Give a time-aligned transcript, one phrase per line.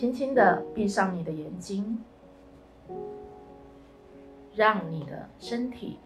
[0.00, 2.02] 轻轻的闭上你的眼睛，
[4.54, 5.98] 让你的身体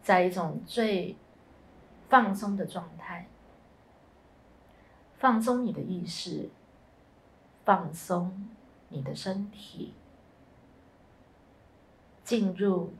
[0.00, 1.16] 在一种最
[2.08, 3.28] 放松的状态，
[5.16, 6.48] 放松你的意识，
[7.64, 8.48] 放松
[8.88, 9.94] 你的身体，
[12.22, 12.92] 进入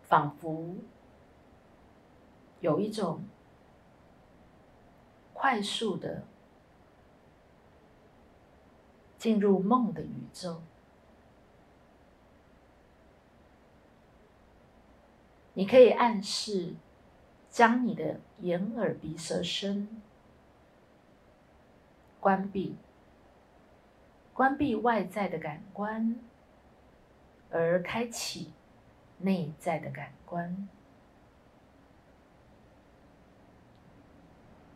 [0.00, 0.74] 仿佛
[2.60, 3.22] 有一种
[5.34, 6.22] 快速的。
[9.22, 10.62] 进入梦的宇宙，
[15.54, 16.74] 你可以暗示
[17.48, 20.02] 将你的眼、耳、鼻、舌、身
[22.18, 22.74] 关闭，
[24.34, 26.18] 关闭外在的感官，
[27.52, 28.50] 而开启
[29.18, 30.68] 内在的感官，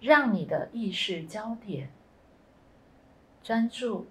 [0.00, 1.90] 让你的意识焦点
[3.42, 4.06] 专注。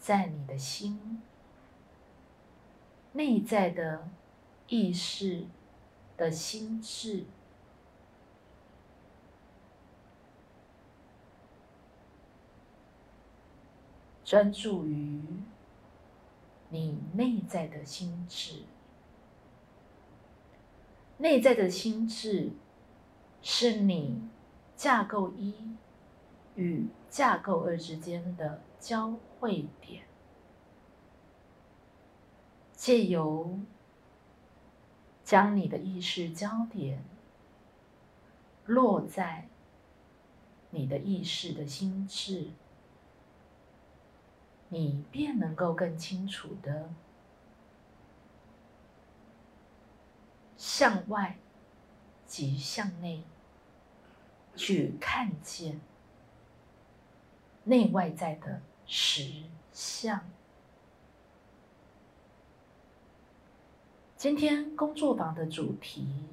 [0.00, 1.20] 在你的心
[3.12, 4.08] 内在的
[4.66, 5.46] 意识
[6.16, 7.26] 的心智，
[14.24, 15.22] 专注于
[16.70, 18.62] 你内在的心智。
[21.18, 22.52] 内在的心智
[23.42, 24.22] 是你
[24.76, 25.76] 架构一
[26.54, 29.14] 与架构二之间的交。
[29.40, 30.04] 会点，
[32.74, 33.58] 借由
[35.24, 37.02] 将你的意识焦点
[38.66, 39.48] 落在
[40.68, 42.50] 你的意识的心智，
[44.68, 46.90] 你便能够更清楚的
[50.58, 51.38] 向外
[52.26, 53.24] 及向内
[54.54, 55.80] 去看见
[57.64, 58.60] 内外在的。
[58.92, 60.20] 实相。
[64.16, 66.26] 今天工作坊的主题：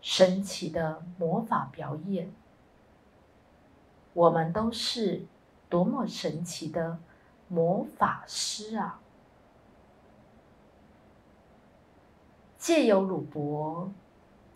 [0.00, 2.32] 神奇的魔法表演。
[4.12, 5.26] 我们都是
[5.68, 7.00] 多么神奇的
[7.48, 9.00] 魔法师啊！
[12.58, 13.92] 借由鲁伯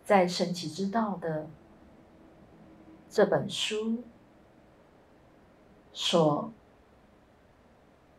[0.05, 1.49] 在《神奇之道》的
[3.11, 4.05] 这本书
[5.93, 6.53] 所。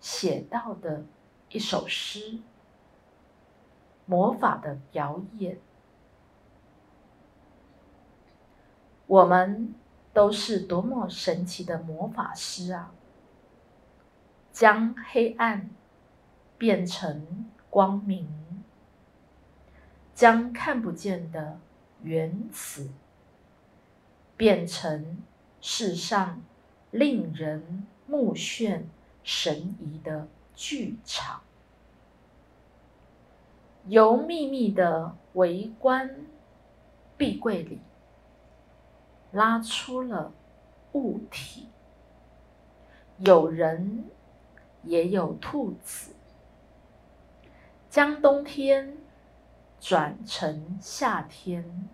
[0.05, 1.03] 写到的
[1.49, 2.37] 一首诗，
[4.05, 5.57] 魔法的表演。
[9.07, 9.73] 我们
[10.13, 12.93] 都是多么神奇的魔法师啊！
[14.51, 15.71] 将黑暗
[16.59, 18.29] 变成光明，
[20.13, 21.59] 将看不见的
[22.03, 22.91] 原子
[24.37, 25.17] 变成
[25.59, 26.43] 世上
[26.91, 28.83] 令人目眩。
[29.25, 31.41] 神怡的剧场，
[33.87, 36.27] 由秘密的围观
[37.17, 37.81] 壁柜里
[39.31, 40.31] 拉出了
[40.93, 41.67] 物体，
[43.17, 44.05] 有人
[44.83, 46.13] 也有兔子，
[47.89, 48.95] 将冬天
[49.79, 51.89] 转成夏天，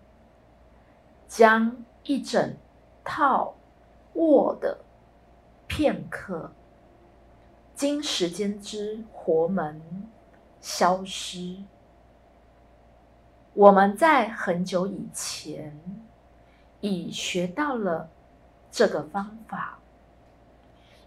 [1.26, 2.54] 将一整
[3.02, 3.54] 套
[4.12, 4.84] 卧的
[5.66, 6.52] 片刻。
[7.82, 9.82] 经时间之活门
[10.60, 11.56] 消失，
[13.54, 15.76] 我们在很久以前
[16.80, 18.08] 已学到了
[18.70, 19.80] 这个方法，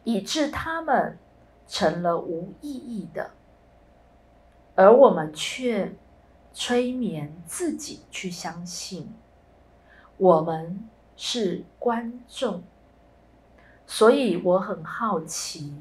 [0.03, 1.17] 以致他们
[1.65, 3.31] 成了无意义的，
[4.75, 5.95] 而我们却
[6.51, 9.13] 催眠自己去相信
[10.17, 12.61] 我们是观众。
[13.87, 15.73] 所以我很好奇。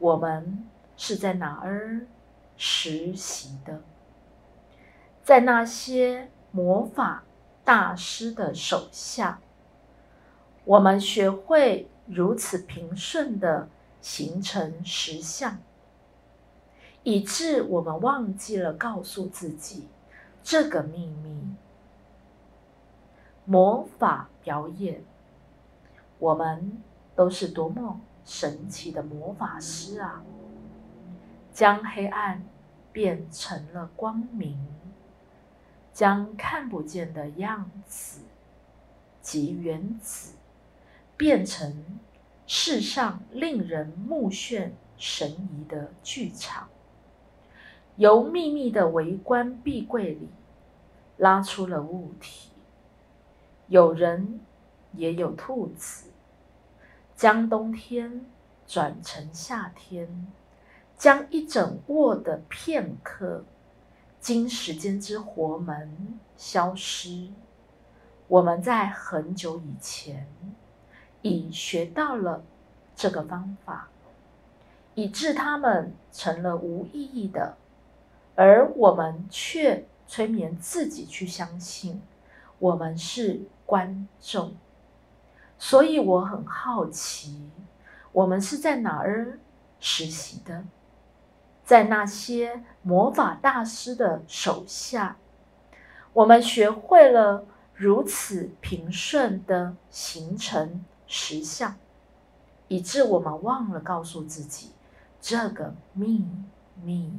[0.00, 0.64] 我们
[0.96, 2.06] 是在哪儿
[2.56, 3.80] 实习的？
[5.22, 7.22] 在那些魔法
[7.64, 9.38] 大师的手下，
[10.64, 13.68] 我们学会如此平顺的
[14.00, 15.58] 形成实相，
[17.02, 19.86] 以致我们忘记了告诉自己
[20.42, 21.54] 这个秘密。
[23.44, 25.04] 魔法表演，
[26.18, 26.82] 我们
[27.14, 28.00] 都是多么。
[28.24, 30.22] 神奇的魔法师啊，
[31.52, 32.42] 将黑暗
[32.92, 34.58] 变成了光明，
[35.92, 38.20] 将看不见的样子
[39.20, 40.34] 及原子
[41.16, 41.84] 变成
[42.46, 46.68] 世上令人目眩神疑的剧场，
[47.96, 50.28] 由秘密的围观壁柜里
[51.16, 52.50] 拉出了物体，
[53.68, 54.40] 有人
[54.92, 56.09] 也有兔子。
[57.20, 58.24] 将冬天
[58.66, 60.26] 转成夏天，
[60.96, 63.44] 将一整握的片刻，
[64.18, 67.28] 经时间之活门消失。
[68.26, 70.26] 我们在很久以前
[71.20, 72.42] 已学到了
[72.96, 73.90] 这个方法，
[74.94, 77.54] 以致他们成了无意义的，
[78.34, 82.00] 而我们却催眠自己去相信
[82.58, 84.54] 我们是观众。
[85.60, 87.50] 所以我很好奇，
[88.12, 89.38] 我们是在哪儿
[89.78, 90.64] 实习的？
[91.62, 95.18] 在那些魔法大师的手下，
[96.14, 97.44] 我们学会了。
[97.74, 101.76] 如此平顺的形成实相，
[102.68, 104.72] 以致我们忘了告诉自己
[105.18, 106.26] 这个秘
[106.82, 107.10] 密。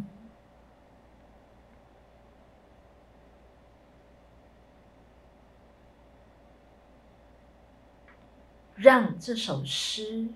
[8.82, 10.28] 让这首诗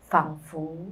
[0.00, 0.86] 仿佛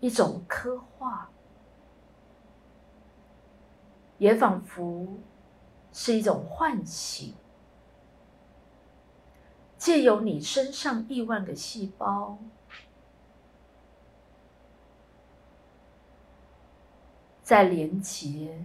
[0.00, 1.30] 一种刻画。
[4.18, 5.08] 也仿佛
[5.92, 7.34] 是一种唤醒，
[9.76, 12.38] 借由你身上亿万个细胞，
[17.42, 18.64] 在连接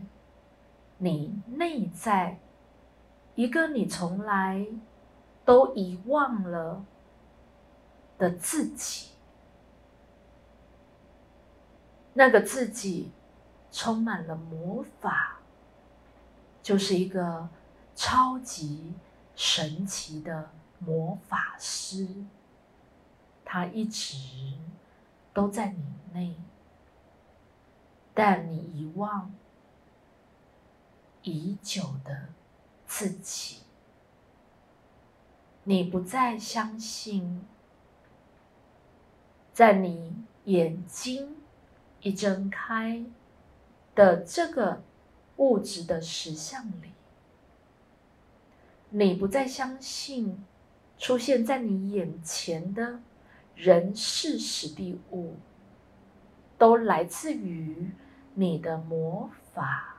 [1.00, 2.38] 你内在
[3.36, 4.68] 一个你从来
[5.44, 6.86] 都遗忘了
[8.18, 9.10] 的自己，
[12.14, 13.12] 那个自己
[13.72, 15.40] 充满了魔法。
[16.62, 17.50] 就是一个
[17.96, 18.94] 超级
[19.36, 22.08] 神奇的魔法师，
[23.44, 24.18] 他一直
[25.34, 26.36] 都在你内，
[28.14, 29.32] 但你遗忘
[31.30, 32.30] 已久的
[32.86, 33.60] 自己，
[35.64, 37.46] 你不再相信，
[39.54, 41.38] 在你眼睛
[42.02, 43.06] 一睁开
[43.96, 44.82] 的这个。
[45.40, 46.92] 物质的实相里，
[48.90, 50.44] 你不再相信
[50.98, 53.00] 出现在你眼前的
[53.56, 55.38] 人事实地物
[56.58, 57.90] 都来自于
[58.34, 59.99] 你的魔法。